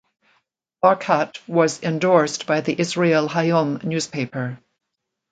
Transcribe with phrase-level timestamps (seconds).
[0.83, 4.57] Barkat was endorsed by the "Israel Hayom" newspaper.